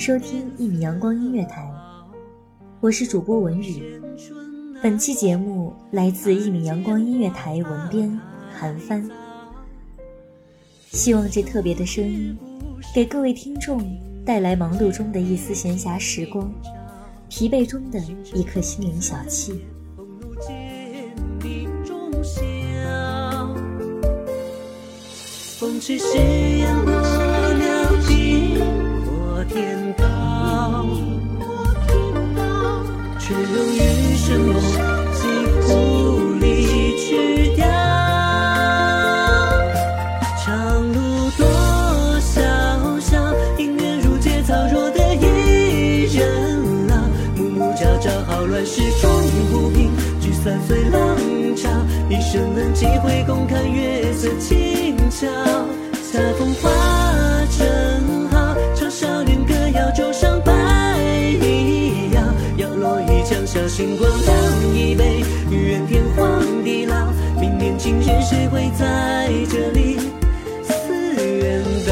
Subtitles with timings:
[0.00, 1.70] 收听一米阳光音乐台，
[2.80, 4.00] 我是主播文宇。
[4.82, 8.18] 本期节目来自一米阳光音乐台文编
[8.50, 9.06] 韩帆，
[10.90, 12.34] 希望这特别的声音
[12.94, 13.84] 给各位听众
[14.24, 16.50] 带来忙碌中的一丝闲暇时光，
[17.28, 18.00] 疲惫中的
[18.32, 19.52] 一颗心灵小憩。
[25.58, 26.74] 风吹誓言
[29.52, 30.04] 天高，
[33.18, 34.54] 却又余生梦
[35.12, 35.20] 几
[35.62, 35.68] 乎
[36.38, 37.66] 离去掉。
[40.38, 40.46] 长
[40.92, 41.44] 路多
[42.20, 42.40] 萧
[43.00, 46.94] 萧，姻缘如芥草，弱得一人老。
[47.34, 49.10] 暮暮朝朝，好乱世风
[49.50, 51.16] 不平，聚散随浪
[51.56, 51.68] 潮。
[52.08, 55.26] 一生能几回，共看月色轻巧。
[56.12, 56.70] 恰逢花
[63.80, 67.10] 星光亮一杯，愿天荒地老。
[67.40, 69.96] 明年今日，谁会在这里
[70.62, 71.90] 思远道？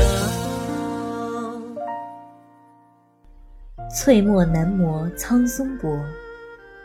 [3.88, 5.98] 翠墨难磨苍松薄，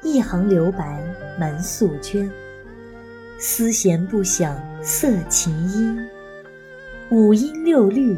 [0.04, 1.04] 一行留白
[1.38, 2.32] 满素绢。
[3.38, 6.00] 丝弦不响色琴音，
[7.10, 8.18] 五音六律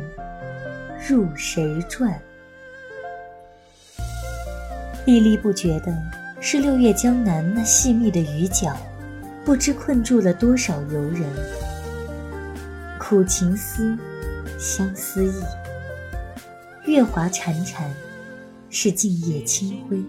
[1.10, 2.14] 入谁传？
[5.06, 5.92] 历历不绝的。
[6.48, 8.78] 是六月江南那细密的雨脚，
[9.44, 11.24] 不知困住了多少游人。
[13.00, 13.98] 苦情思，
[14.60, 15.32] 相思意，
[16.86, 17.86] 月华潺潺，
[18.70, 20.00] 是静夜清辉。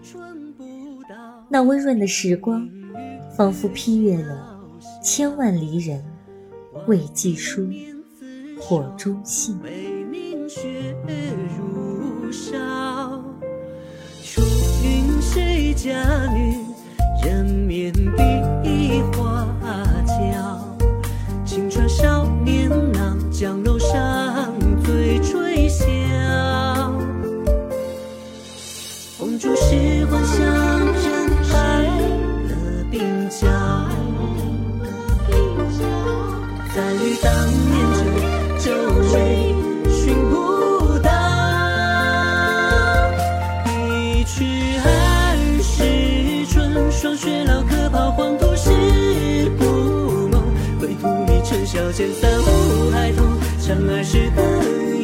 [1.49, 2.69] 那温润的时光，
[3.35, 4.61] 仿佛批阅了
[5.03, 6.05] 千万离人
[6.87, 7.67] 未寄书，
[8.61, 9.59] 火中信。
[15.77, 15.93] 佳
[16.33, 16.57] 女，
[17.23, 18.36] 人面比
[47.97, 48.69] 老黄土是
[49.59, 49.65] 故
[50.29, 50.43] 梦，
[50.79, 53.27] 归途里尘嚣间三五孩童，
[53.59, 54.43] 长儿时歌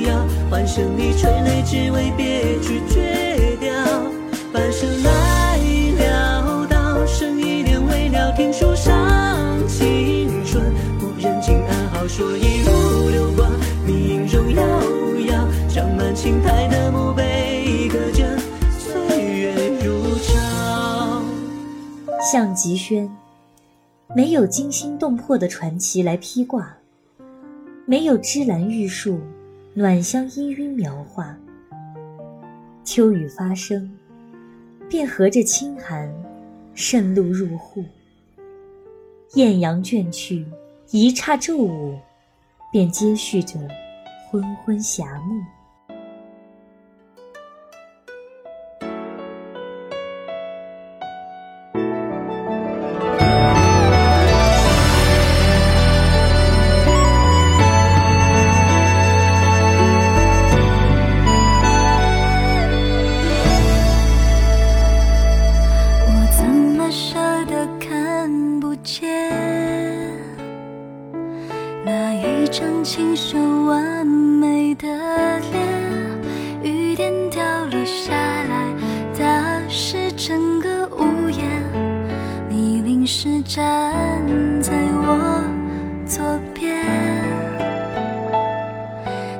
[0.06, 3.72] 谣，欢声里垂泪，只为别去绝掉。
[4.52, 5.58] 半生来
[5.96, 8.92] 潦倒，剩一念未了，听书上
[9.66, 10.62] 青春，
[10.98, 13.50] 不忍惊叹好，说一如流光，
[13.86, 14.62] 你影容摇
[15.32, 17.11] 摇，长满青苔的墓
[22.32, 23.14] 像极轩，
[24.16, 26.74] 没有惊心动魄的传奇来披挂，
[27.84, 29.20] 没有芝兰玉树，
[29.74, 31.36] 暖香氤氲描画。
[32.84, 33.94] 秋雨发生，
[34.88, 36.10] 便和着清寒，
[36.72, 37.84] 渗露入户。
[39.34, 40.46] 艳阳倦去，
[40.90, 41.98] 一刹骤午，
[42.72, 43.58] 便接续着
[44.30, 45.61] 昏昏霞暮。
[83.44, 85.44] 站在我
[86.06, 86.22] 左
[86.54, 86.86] 边，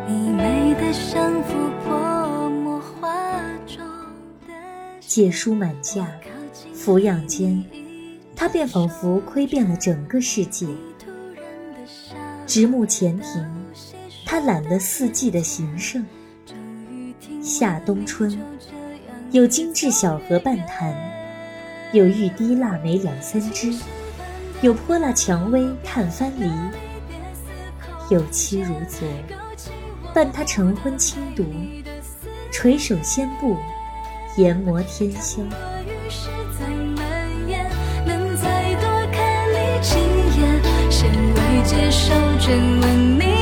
[0.09, 3.79] 你美得像幅泼墨画中
[4.47, 4.53] 的。
[5.01, 6.09] 借书满架，
[6.75, 7.63] 抚养间，
[8.35, 10.67] 他便仿佛窥遍了整个世界。
[12.45, 13.47] 直木前庭，
[14.27, 16.05] 他揽了四季的形胜。
[17.41, 18.37] 夏冬春，
[19.31, 21.12] 有精致小荷半坛。
[21.93, 23.71] 有玉滴腊梅两三枝，
[24.63, 26.51] 有泼辣蔷薇看藩篱，
[28.09, 29.07] 有妻如昨，
[30.15, 31.45] 伴他晨昏轻读，
[32.51, 33.59] 垂首仙步，
[34.39, 35.47] 研磨天香。
[38.07, 39.99] 能再多看你几
[40.41, 43.42] 眼，先未接受，真吻你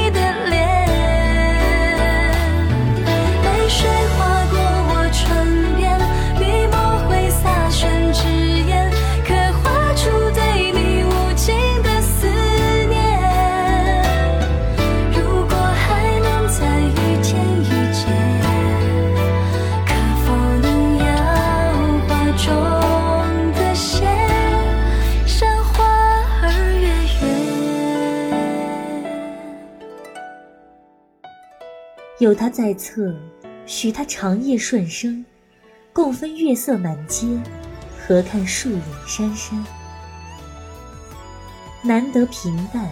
[32.21, 33.17] 有他在侧，
[33.65, 35.25] 许他长夜顺生，
[35.91, 37.27] 共分月色满街，
[37.99, 39.65] 何看树影珊珊？
[41.83, 42.91] 难得平淡，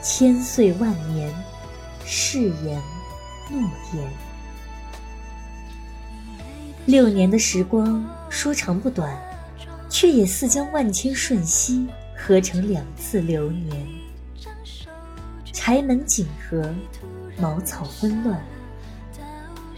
[0.00, 1.34] 千岁万年，
[2.06, 2.80] 誓言
[3.50, 3.60] 诺
[3.92, 4.08] 言。
[6.86, 9.20] 六年的时光说长不短，
[9.88, 13.84] 却也似将万千瞬息合成两次流年。
[15.52, 16.72] 柴门紧合，
[17.36, 18.40] 茅草纷乱，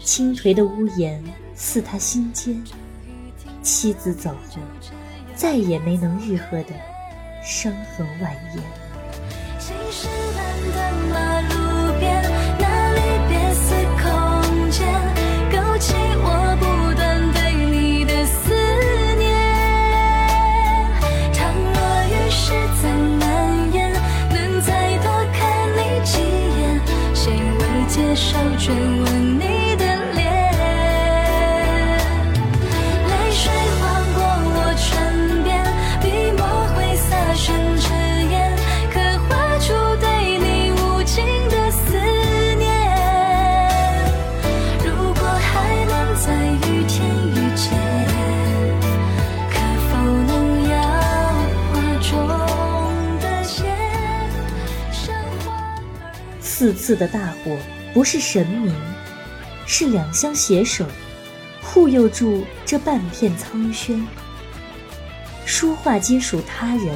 [0.03, 1.23] 倾颓的屋檐
[1.55, 2.61] 似他心间。
[3.61, 4.61] 妻子走后，
[5.33, 6.73] 再也没能愈合的
[7.43, 8.59] 伤痕蜿蜒。
[56.63, 57.57] 四次的大火
[57.93, 58.73] 不是神明，
[59.67, 60.85] 是两相携手，
[61.61, 64.01] 护佑住这半片苍轩。
[65.45, 66.95] 书画皆属他人，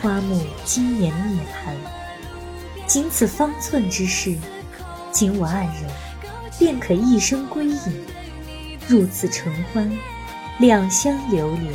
[0.00, 1.76] 花木今年涅槃。
[2.84, 4.36] 仅此方寸之事，
[5.12, 5.88] 仅我二人，
[6.58, 8.04] 便可一生归隐。
[8.88, 9.88] 入此尘欢，
[10.58, 11.72] 两相流连。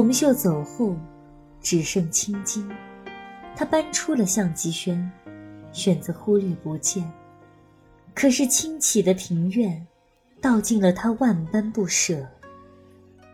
[0.00, 0.96] 红袖走后，
[1.60, 2.66] 只剩青筋。
[3.54, 5.12] 他搬出了相机轩，
[5.72, 7.06] 选择忽略不见。
[8.14, 9.86] 可是清起的庭院，
[10.40, 12.26] 道尽了他万般不舍。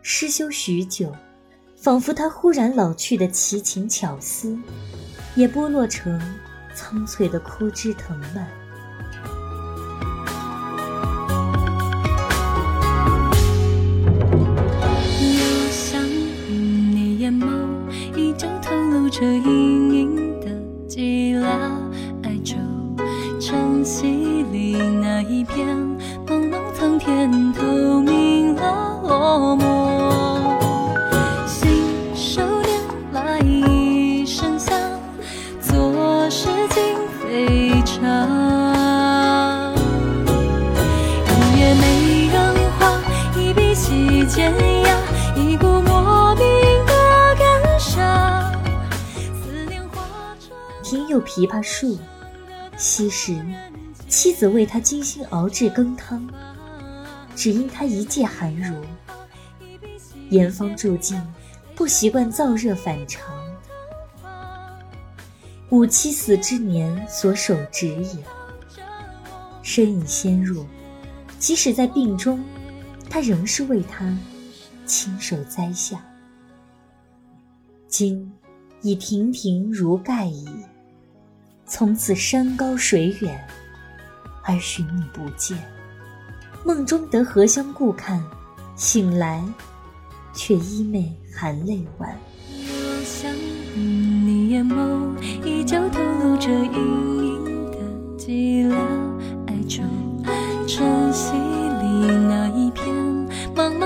[0.02, 1.14] 失修许久，
[1.76, 4.58] 仿佛他忽然老去的奇情巧思，
[5.36, 6.20] 也剥落成
[6.74, 8.44] 苍翠的枯枝藤蔓。
[19.18, 19.65] 这一
[51.26, 51.98] 枇杷树，
[52.78, 53.44] 昔时
[54.08, 56.26] 妻子为他精心熬制羹汤，
[57.34, 58.80] 只因他一介寒儒，
[60.30, 61.20] 严方住境，
[61.74, 63.34] 不习惯燥热反常。
[65.70, 68.24] 吾妻死之年所手植也，
[69.62, 70.64] 身已纤弱，
[71.40, 72.42] 即使在病中，
[73.10, 74.16] 他仍是为他
[74.86, 76.00] 亲手栽下。
[77.88, 78.32] 今
[78.82, 80.46] 已亭亭如盖矣。
[81.66, 83.44] 从此山高水远，
[84.44, 85.58] 而寻你不见。
[86.64, 88.22] 梦中得荷香顾看，
[88.76, 89.42] 醒来
[90.32, 92.16] 却衣袂含泪挽。
[92.50, 93.32] 又想
[93.74, 97.78] 你眼眸，依旧透露着隐隐的
[98.16, 98.74] 寂寥
[99.48, 99.82] 哀愁。
[100.66, 102.84] 晨曦里那一片
[103.54, 103.85] 茫茫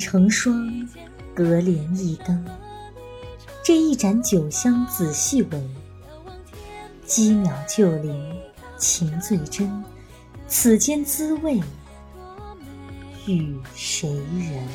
[0.00, 0.88] 成双，
[1.34, 2.44] 隔帘一灯。
[3.62, 5.70] 这一盏酒香仔细闻，
[7.04, 8.18] 鸡鸟旧邻，
[8.78, 9.84] 情最真。
[10.48, 11.60] 此间滋味，
[13.26, 14.66] 与谁人？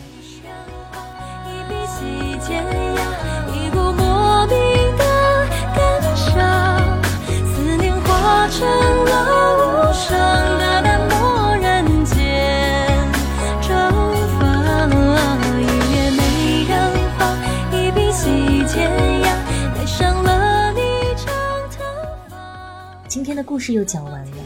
[23.16, 24.38] 今天的故事又讲完了，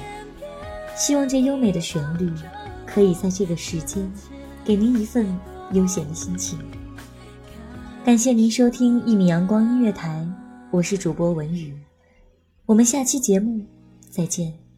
[0.95, 2.31] 希望这优美的旋律
[2.85, 4.07] 可以在这个时间
[4.63, 5.25] 给您一份
[5.73, 6.59] 悠闲的心情。
[8.05, 10.23] 感谢您收听一米阳光音乐台，
[10.69, 11.75] 我是主播文宇，
[12.67, 13.59] 我们下期节目
[14.07, 14.68] 再见。